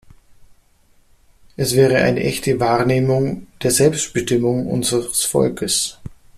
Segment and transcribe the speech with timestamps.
[1.57, 5.99] Es wäre eine echte Wahrnehmung der Selbstbestimmung unseres Volkes.